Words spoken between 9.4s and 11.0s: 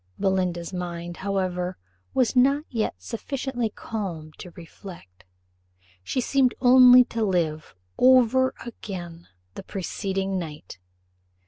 the preceding night.